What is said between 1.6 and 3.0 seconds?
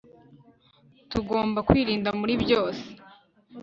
kwirinda muri byose